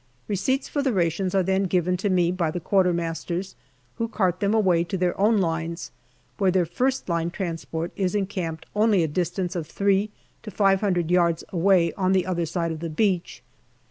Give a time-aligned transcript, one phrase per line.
[0.27, 3.55] Receipts for the rations are then given me by the Q.M.'s,
[3.99, 5.91] who cart them away to their own lines,
[6.39, 10.09] where their first line transport is encamped only a distance of three
[10.41, 13.43] to five hundred yards away on the other side of the beach.